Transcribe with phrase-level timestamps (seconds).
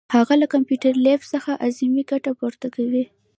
[0.15, 3.03] هغه له کمپیوټر لیب څخه اعظمي ګټه پورته کوي.